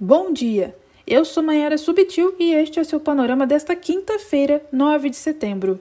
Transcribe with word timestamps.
Bom 0.00 0.32
dia! 0.32 0.76
Eu 1.04 1.24
sou 1.24 1.42
Mayara 1.42 1.76
Subtil 1.76 2.32
e 2.38 2.52
este 2.52 2.78
é 2.78 2.82
o 2.82 2.84
seu 2.84 3.00
panorama 3.00 3.44
desta 3.44 3.74
quinta-feira, 3.74 4.64
9 4.70 5.10
de 5.10 5.16
setembro. 5.16 5.80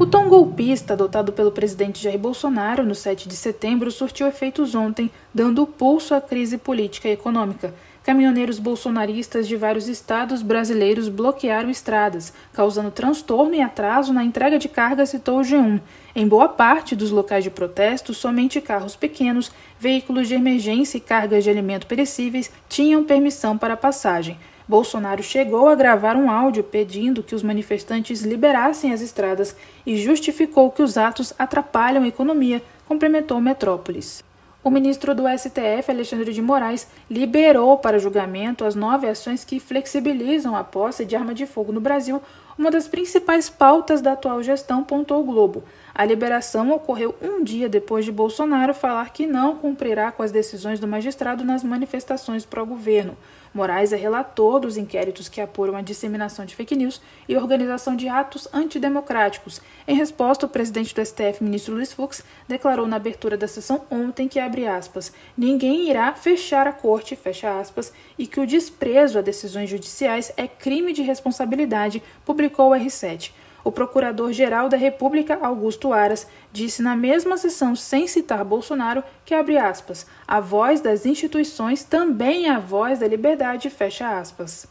O 0.00 0.06
tom 0.06 0.30
golpista 0.30 0.94
adotado 0.94 1.30
pelo 1.30 1.52
presidente 1.52 2.02
Jair 2.02 2.18
Bolsonaro 2.18 2.84
no 2.84 2.94
7 2.94 3.28
de 3.28 3.36
setembro 3.36 3.90
surtiu 3.90 4.26
efeitos 4.26 4.74
ontem, 4.74 5.10
dando 5.34 5.66
pulso 5.66 6.14
à 6.14 6.20
crise 6.20 6.56
política 6.56 7.06
e 7.06 7.12
econômica. 7.12 7.74
Caminhoneiros 8.02 8.58
bolsonaristas 8.58 9.46
de 9.46 9.54
vários 9.54 9.86
estados 9.86 10.42
brasileiros 10.42 11.08
bloquearam 11.08 11.70
estradas, 11.70 12.32
causando 12.52 12.90
transtorno 12.90 13.54
e 13.54 13.60
atraso 13.60 14.12
na 14.12 14.24
entrega 14.24 14.58
de 14.58 14.68
cargas, 14.68 15.10
citou 15.10 15.38
o 15.38 15.42
G1. 15.42 15.80
Em 16.14 16.26
boa 16.26 16.48
parte 16.48 16.96
dos 16.96 17.12
locais 17.12 17.44
de 17.44 17.50
protesto, 17.50 18.12
somente 18.12 18.60
carros 18.60 18.96
pequenos, 18.96 19.52
veículos 19.78 20.26
de 20.26 20.34
emergência 20.34 20.98
e 20.98 21.00
cargas 21.00 21.44
de 21.44 21.50
alimento 21.50 21.86
perecíveis 21.86 22.50
tinham 22.68 23.04
permissão 23.04 23.56
para 23.56 23.76
passagem. 23.76 24.36
Bolsonaro 24.66 25.22
chegou 25.22 25.68
a 25.68 25.76
gravar 25.76 26.16
um 26.16 26.28
áudio 26.28 26.64
pedindo 26.64 27.22
que 27.22 27.36
os 27.36 27.42
manifestantes 27.42 28.22
liberassem 28.22 28.92
as 28.92 29.00
estradas 29.00 29.54
e 29.86 29.96
justificou 29.96 30.72
que 30.72 30.82
os 30.82 30.98
atos 30.98 31.32
atrapalham 31.38 32.02
a 32.02 32.08
economia, 32.08 32.60
complementou 32.84 33.40
Metrópolis. 33.40 34.24
O 34.64 34.70
ministro 34.70 35.12
do 35.12 35.24
STF, 35.26 35.90
Alexandre 35.90 36.32
de 36.32 36.40
Moraes, 36.40 36.86
liberou 37.10 37.78
para 37.78 37.98
julgamento 37.98 38.64
as 38.64 38.76
nove 38.76 39.08
ações 39.08 39.42
que 39.42 39.58
flexibilizam 39.58 40.54
a 40.54 40.62
posse 40.62 41.04
de 41.04 41.16
arma 41.16 41.34
de 41.34 41.46
fogo 41.46 41.72
no 41.72 41.80
Brasil, 41.80 42.22
uma 42.58 42.70
das 42.70 42.88
principais 42.88 43.48
pautas 43.48 44.00
da 44.00 44.12
atual 44.12 44.42
gestão, 44.42 44.84
pontou 44.84 45.20
o 45.20 45.24
Globo. 45.24 45.64
A 45.94 46.04
liberação 46.04 46.70
ocorreu 46.72 47.14
um 47.20 47.44
dia 47.44 47.68
depois 47.68 48.04
de 48.04 48.12
Bolsonaro 48.12 48.72
falar 48.72 49.10
que 49.10 49.26
não 49.26 49.56
cumprirá 49.56 50.10
com 50.10 50.22
as 50.22 50.32
decisões 50.32 50.80
do 50.80 50.88
magistrado 50.88 51.44
nas 51.44 51.62
manifestações 51.62 52.46
pró-governo. 52.46 53.16
Moraes 53.54 53.92
é 53.92 53.96
relator 53.96 54.60
dos 54.60 54.78
inquéritos 54.78 55.28
que 55.28 55.40
apuram 55.40 55.76
a 55.76 55.82
disseminação 55.82 56.46
de 56.46 56.56
fake 56.56 56.74
news 56.74 57.02
e 57.28 57.36
organização 57.36 57.94
de 57.94 58.08
atos 58.08 58.48
antidemocráticos. 58.52 59.60
Em 59.86 59.94
resposta, 59.94 60.46
o 60.46 60.48
presidente 60.48 60.94
do 60.94 61.04
STF, 61.04 61.44
ministro 61.44 61.74
Luiz 61.74 61.92
Fux, 61.92 62.24
declarou 62.48 62.86
na 62.86 62.96
abertura 62.96 63.36
da 63.36 63.46
sessão 63.46 63.82
ontem 63.90 64.26
que, 64.26 64.40
aspas, 64.40 65.12
ninguém 65.36 65.90
irá 65.90 66.14
fechar 66.14 66.66
a 66.66 66.72
corte, 66.72 67.18
aspas, 67.60 67.92
e 68.18 68.26
que 68.26 68.40
o 68.40 68.46
desprezo 68.46 69.18
a 69.18 69.22
decisões 69.22 69.68
judiciais 69.68 70.32
é 70.36 70.48
crime 70.48 70.94
de 70.94 71.02
responsabilidade, 71.02 72.02
publicou 72.42 72.70
o 72.70 72.74
R7. 72.74 73.30
O 73.64 73.70
Procurador-Geral 73.70 74.68
da 74.68 74.76
República, 74.76 75.38
Augusto 75.40 75.92
Aras, 75.92 76.26
disse 76.52 76.82
na 76.82 76.96
mesma 76.96 77.36
sessão, 77.36 77.76
sem 77.76 78.08
citar 78.08 78.44
Bolsonaro, 78.44 79.04
que 79.24 79.32
abre 79.32 79.56
aspas, 79.56 80.04
a 80.26 80.40
voz 80.40 80.80
das 80.80 81.06
instituições 81.06 81.84
também 81.84 82.46
é 82.46 82.50
a 82.50 82.58
voz 82.58 82.98
da 82.98 83.06
liberdade, 83.06 83.70
fecha 83.70 84.18
aspas. 84.18 84.66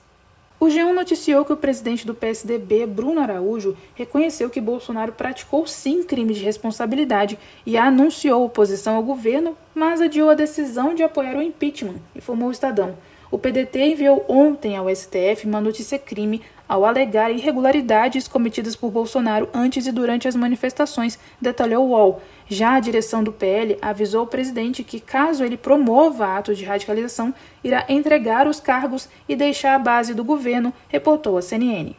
O 0.60 0.66
G1 0.66 0.94
noticiou 0.94 1.46
que 1.46 1.54
o 1.54 1.58
presidente 1.58 2.06
do 2.06 2.14
PSDB, 2.14 2.86
Bruno 2.86 3.22
Araújo, 3.22 3.78
reconheceu 3.96 4.50
que 4.50 4.60
Bolsonaro 4.60 5.14
praticou 5.14 5.66
sim 5.66 6.04
crime 6.04 6.34
de 6.34 6.44
responsabilidade 6.44 7.40
e 7.66 7.78
anunciou 7.78 8.46
oposição 8.46 8.98
ao 8.98 9.04
governo, 9.04 9.58
mas 9.74 10.02
adiou 10.02 10.30
a 10.30 10.36
decisão 10.36 10.94
de 10.94 11.02
apoiar 11.02 11.38
o 11.38 11.42
impeachment, 11.42 11.96
informou 12.14 12.50
o 12.50 12.52
Estadão. 12.52 12.98
O 13.32 13.40
PDT 13.40 13.80
enviou 13.94 14.26
ontem 14.28 14.76
ao 14.76 14.94
STF 14.94 15.48
uma 15.48 15.62
notícia-crime 15.62 16.42
ao 16.72 16.86
alegar 16.86 17.30
irregularidades 17.30 18.30
cometidas 18.30 18.78
por 18.78 18.90
Bolsonaro 18.92 19.50
antes 19.54 19.86
e 19.88 19.92
durante 19.92 20.30
as 20.30 20.38
manifestações, 20.38 21.20
detalhou 21.42 21.86
o 21.86 21.90
UOL. 21.90 22.22
Já 22.48 22.76
a 22.76 22.80
direção 22.80 23.22
do 23.22 23.34
PL 23.34 23.78
avisou 23.82 24.24
o 24.24 24.28
presidente 24.28 24.82
que, 24.82 25.02
caso 25.02 25.44
ele 25.44 25.58
promova 25.58 26.38
atos 26.38 26.58
de 26.58 26.64
radicalização, 26.64 27.34
irá 27.62 27.84
entregar 27.90 28.48
os 28.48 28.62
cargos 28.62 29.10
e 29.28 29.36
deixar 29.36 29.76
a 29.76 29.80
base 29.80 30.14
do 30.14 30.24
governo, 30.24 30.72
reportou 30.88 31.38
a 31.38 31.42
CNN. 31.42 31.94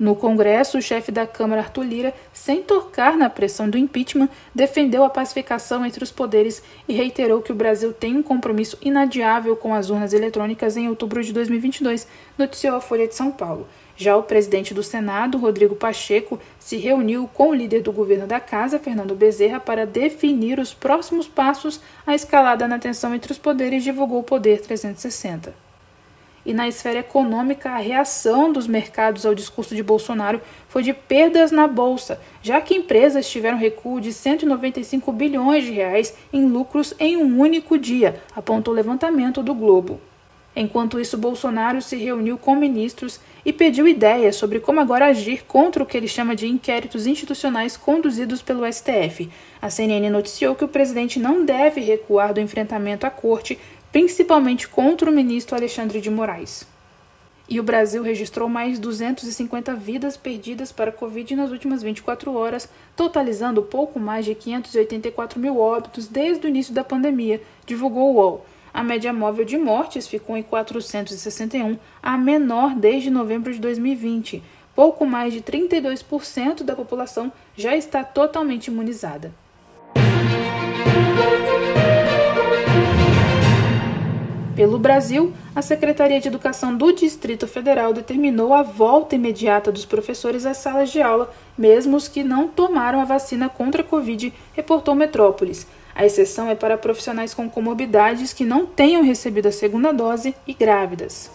No 0.00 0.16
Congresso, 0.16 0.78
o 0.78 0.82
chefe 0.82 1.12
da 1.12 1.26
Câmara, 1.26 1.60
Arthur 1.60 1.84
Lira, 1.84 2.14
sem 2.32 2.62
tocar 2.62 3.18
na 3.18 3.28
pressão 3.28 3.68
do 3.68 3.76
impeachment, 3.76 4.30
defendeu 4.54 5.04
a 5.04 5.10
pacificação 5.10 5.84
entre 5.84 6.02
os 6.02 6.10
poderes 6.10 6.62
e 6.88 6.94
reiterou 6.94 7.42
que 7.42 7.52
o 7.52 7.54
Brasil 7.54 7.92
tem 7.92 8.16
um 8.16 8.22
compromisso 8.22 8.78
inadiável 8.80 9.54
com 9.54 9.74
as 9.74 9.90
urnas 9.90 10.14
eletrônicas 10.14 10.78
em 10.78 10.88
outubro 10.88 11.22
de 11.22 11.34
2022, 11.34 12.08
noticiou 12.38 12.76
a 12.76 12.80
Folha 12.80 13.06
de 13.06 13.14
São 13.14 13.30
Paulo. 13.30 13.68
Já 13.94 14.16
o 14.16 14.22
presidente 14.22 14.72
do 14.72 14.82
Senado, 14.82 15.36
Rodrigo 15.36 15.76
Pacheco, 15.76 16.40
se 16.58 16.78
reuniu 16.78 17.28
com 17.34 17.50
o 17.50 17.54
líder 17.54 17.82
do 17.82 17.92
governo 17.92 18.26
da 18.26 18.40
Casa, 18.40 18.78
Fernando 18.78 19.14
Bezerra, 19.14 19.60
para 19.60 19.84
definir 19.84 20.58
os 20.58 20.72
próximos 20.72 21.28
passos 21.28 21.78
à 22.06 22.14
escalada 22.14 22.66
na 22.66 22.78
tensão 22.78 23.14
entre 23.14 23.32
os 23.32 23.38
poderes, 23.38 23.84
divulgou 23.84 24.20
o 24.20 24.24
Poder 24.24 24.62
360. 24.62 25.69
E 26.44 26.54
na 26.54 26.66
esfera 26.66 27.00
econômica, 27.00 27.70
a 27.70 27.78
reação 27.78 28.50
dos 28.50 28.66
mercados 28.66 29.26
ao 29.26 29.34
discurso 29.34 29.74
de 29.74 29.82
Bolsonaro 29.82 30.40
foi 30.68 30.82
de 30.82 30.92
perdas 30.92 31.50
na 31.50 31.66
bolsa, 31.66 32.20
já 32.42 32.60
que 32.60 32.74
empresas 32.74 33.28
tiveram 33.28 33.58
recuo 33.58 34.00
de 34.00 34.12
195 34.12 35.12
bilhões 35.12 35.64
de 35.64 35.72
reais 35.72 36.14
em 36.32 36.46
lucros 36.46 36.94
em 36.98 37.16
um 37.16 37.38
único 37.38 37.76
dia, 37.76 38.22
apontou 38.34 38.72
o 38.72 38.76
levantamento 38.76 39.42
do 39.42 39.54
Globo. 39.54 40.00
Enquanto 40.54 40.98
isso, 40.98 41.16
Bolsonaro 41.16 41.80
se 41.80 41.96
reuniu 41.96 42.36
com 42.36 42.56
ministros 42.56 43.20
e 43.44 43.52
pediu 43.52 43.86
ideias 43.86 44.36
sobre 44.36 44.58
como 44.58 44.80
agora 44.80 45.06
agir 45.06 45.44
contra 45.44 45.82
o 45.82 45.86
que 45.86 45.96
ele 45.96 46.08
chama 46.08 46.34
de 46.34 46.46
inquéritos 46.46 47.06
institucionais 47.06 47.76
conduzidos 47.76 48.42
pelo 48.42 48.70
STF. 48.70 49.30
A 49.62 49.70
CNN 49.70 50.10
noticiou 50.10 50.56
que 50.56 50.64
o 50.64 50.68
presidente 50.68 51.18
não 51.18 51.44
deve 51.44 51.80
recuar 51.80 52.34
do 52.34 52.40
enfrentamento 52.40 53.06
à 53.06 53.10
corte, 53.10 53.58
principalmente 53.92 54.68
contra 54.68 55.10
o 55.10 55.12
ministro 55.12 55.56
Alexandre 55.56 56.00
de 56.00 56.10
Moraes. 56.10 56.66
E 57.48 57.58
o 57.58 57.64
Brasil 57.64 58.00
registrou 58.00 58.48
mais 58.48 58.78
250 58.78 59.74
vidas 59.74 60.16
perdidas 60.16 60.70
para 60.70 60.90
a 60.90 60.92
Covid 60.92 61.34
nas 61.34 61.50
últimas 61.50 61.82
24 61.82 62.32
horas, 62.32 62.68
totalizando 62.94 63.60
pouco 63.60 63.98
mais 63.98 64.24
de 64.24 64.36
584 64.36 65.40
mil 65.40 65.58
óbitos 65.58 66.06
desde 66.06 66.46
o 66.46 66.48
início 66.48 66.72
da 66.72 66.84
pandemia, 66.84 67.42
divulgou 67.66 68.14
o 68.14 68.16
UOL. 68.18 68.46
A 68.72 68.84
média 68.84 69.12
móvel 69.12 69.44
de 69.44 69.58
mortes 69.58 70.06
ficou 70.06 70.36
em 70.36 70.44
461, 70.44 71.76
a 72.00 72.16
menor 72.16 72.76
desde 72.76 73.10
novembro 73.10 73.52
de 73.52 73.58
2020. 73.58 74.40
Pouco 74.76 75.04
mais 75.04 75.32
de 75.32 75.40
32% 75.40 76.62
da 76.62 76.76
população 76.76 77.32
já 77.56 77.74
está 77.74 78.04
totalmente 78.04 78.68
imunizada. 78.68 79.34
Pelo 84.54 84.78
Brasil, 84.78 85.32
a 85.54 85.62
Secretaria 85.62 86.20
de 86.20 86.28
Educação 86.28 86.76
do 86.76 86.92
Distrito 86.92 87.46
Federal 87.46 87.92
determinou 87.92 88.52
a 88.52 88.62
volta 88.62 89.14
imediata 89.14 89.70
dos 89.70 89.84
professores 89.84 90.44
às 90.44 90.56
salas 90.56 90.90
de 90.90 91.00
aula, 91.00 91.32
mesmo 91.56 91.96
os 91.96 92.08
que 92.08 92.24
não 92.24 92.48
tomaram 92.48 93.00
a 93.00 93.04
vacina 93.04 93.48
contra 93.48 93.82
a 93.82 93.84
Covid, 93.84 94.32
reportou 94.52 94.94
Metrópolis. 94.94 95.66
A 95.94 96.04
exceção 96.04 96.48
é 96.48 96.54
para 96.54 96.76
profissionais 96.76 97.32
com 97.32 97.48
comorbidades 97.48 98.32
que 98.32 98.44
não 98.44 98.66
tenham 98.66 99.02
recebido 99.02 99.46
a 99.46 99.52
segunda 99.52 99.92
dose 99.92 100.34
e 100.46 100.52
grávidas. 100.52 101.30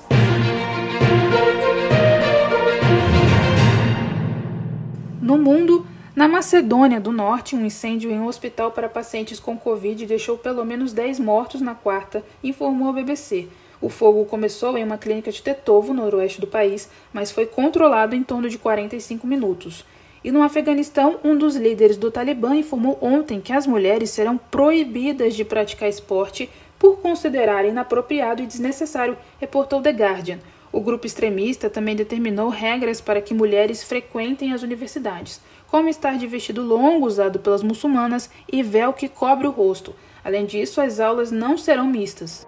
No 5.21 5.37
mundo, 5.37 5.85
na 6.15 6.29
Macedônia 6.29 6.97
do 6.97 7.11
Norte, 7.11 7.57
um 7.57 7.65
incêndio 7.65 8.09
em 8.09 8.17
um 8.17 8.27
hospital 8.27 8.71
para 8.71 8.87
pacientes 8.87 9.37
com 9.37 9.57
Covid 9.57 10.05
deixou 10.05 10.37
pelo 10.37 10.63
menos 10.63 10.93
10 10.93 11.19
mortos 11.19 11.59
na 11.59 11.75
quarta, 11.75 12.23
informou 12.41 12.87
a 12.87 12.93
BBC. 12.93 13.49
O 13.81 13.89
fogo 13.89 14.23
começou 14.23 14.77
em 14.77 14.83
uma 14.85 14.97
clínica 14.97 15.29
de 15.29 15.41
Tetovo, 15.41 15.93
no 15.93 16.03
noroeste 16.03 16.39
do 16.39 16.47
país, 16.47 16.89
mas 17.11 17.31
foi 17.31 17.45
controlado 17.45 18.15
em 18.15 18.23
torno 18.23 18.47
de 18.49 18.57
45 18.57 19.27
minutos. 19.27 19.83
E 20.23 20.31
no 20.31 20.41
Afeganistão, 20.41 21.19
um 21.21 21.37
dos 21.37 21.57
líderes 21.57 21.97
do 21.97 22.09
Talibã 22.09 22.55
informou 22.55 22.97
ontem 23.01 23.41
que 23.41 23.51
as 23.51 23.67
mulheres 23.67 24.09
serão 24.09 24.37
proibidas 24.37 25.35
de 25.35 25.43
praticar 25.43 25.89
esporte 25.89 26.49
por 26.79 27.01
considerarem 27.01 27.71
inapropriado 27.71 28.41
e 28.41 28.47
desnecessário, 28.47 29.17
reportou 29.37 29.81
The 29.81 29.91
Guardian. 29.91 30.39
O 30.75 30.81
grupo 30.81 31.07
extremista 31.07 31.69
também 31.69 31.95
determinou 31.95 32.49
regras 32.49 32.99
para 32.99 33.21
que 33.21 33.33
mulheres 33.33 33.81
frequentem 33.81 34.51
as 34.51 34.61
universidades, 34.61 35.39
como 35.67 35.87
estar 35.87 36.17
de 36.17 36.27
vestido 36.27 36.61
longo 36.61 37.07
usado 37.07 37.39
pelas 37.39 37.63
muçulmanas 37.63 38.29
e 38.51 38.61
véu 38.61 38.91
que 38.91 39.07
cobre 39.07 39.47
o 39.47 39.51
rosto. 39.51 39.95
Além 40.21 40.45
disso, 40.45 40.81
as 40.81 40.99
aulas 40.99 41.31
não 41.31 41.57
serão 41.57 41.87
mistas. 41.87 42.45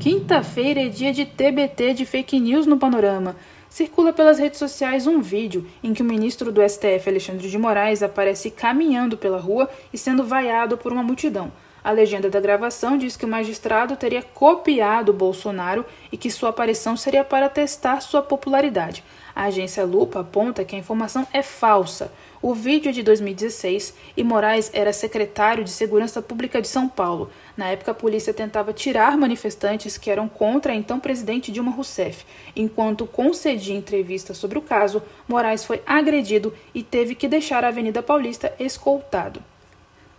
Quinta-feira 0.00 0.80
é 0.80 0.88
dia 0.88 1.12
de 1.12 1.24
TBT 1.24 1.94
de 1.94 2.04
fake 2.04 2.40
news 2.40 2.66
no 2.66 2.76
panorama. 2.76 3.36
Circula 3.68 4.12
pelas 4.12 4.40
redes 4.40 4.58
sociais 4.58 5.06
um 5.06 5.20
vídeo 5.20 5.64
em 5.80 5.94
que 5.94 6.02
o 6.02 6.04
ministro 6.04 6.50
do 6.50 6.60
STF, 6.68 7.08
Alexandre 7.08 7.48
de 7.48 7.56
Moraes, 7.56 8.02
aparece 8.02 8.50
caminhando 8.50 9.16
pela 9.16 9.38
rua 9.38 9.70
e 9.92 9.96
sendo 9.96 10.24
vaiado 10.24 10.76
por 10.76 10.92
uma 10.92 11.04
multidão. 11.04 11.52
A 11.82 11.92
legenda 11.92 12.28
da 12.28 12.40
gravação 12.40 12.98
diz 12.98 13.16
que 13.16 13.24
o 13.24 13.28
magistrado 13.28 13.96
teria 13.96 14.22
copiado 14.22 15.12
Bolsonaro 15.12 15.86
e 16.10 16.16
que 16.16 16.30
sua 16.30 16.50
aparição 16.50 16.96
seria 16.96 17.22
para 17.24 17.48
testar 17.48 18.00
sua 18.00 18.20
popularidade. 18.20 19.04
A 19.34 19.44
agência 19.44 19.84
Lupa 19.84 20.20
aponta 20.20 20.64
que 20.64 20.74
a 20.74 20.78
informação 20.78 21.24
é 21.32 21.42
falsa. 21.42 22.10
O 22.42 22.52
vídeo 22.54 22.88
é 22.88 22.92
de 22.92 23.04
2016 23.04 23.94
e 24.16 24.24
Moraes 24.24 24.70
era 24.74 24.92
secretário 24.92 25.62
de 25.62 25.70
Segurança 25.70 26.20
Pública 26.20 26.60
de 26.60 26.66
São 26.66 26.88
Paulo. 26.88 27.30
Na 27.56 27.68
época, 27.68 27.92
a 27.92 27.94
polícia 27.94 28.34
tentava 28.34 28.72
tirar 28.72 29.16
manifestantes 29.16 29.96
que 29.96 30.10
eram 30.10 30.28
contra 30.28 30.72
a 30.72 30.76
então 30.76 30.98
presidente 30.98 31.52
Dilma 31.52 31.70
Rousseff. 31.70 32.24
Enquanto 32.56 33.06
concedia 33.06 33.76
entrevista 33.76 34.34
sobre 34.34 34.58
o 34.58 34.62
caso, 34.62 35.02
Moraes 35.28 35.64
foi 35.64 35.80
agredido 35.86 36.52
e 36.74 36.82
teve 36.82 37.14
que 37.14 37.28
deixar 37.28 37.64
a 37.64 37.68
Avenida 37.68 38.02
Paulista 38.02 38.52
escoltado. 38.58 39.40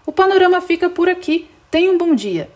O 0.09 0.11
panorama 0.11 0.59
fica 0.59 0.89
por 0.89 1.07
aqui. 1.07 1.47
Tenha 1.69 1.91
um 1.91 1.95
bom 1.95 2.15
dia. 2.15 2.49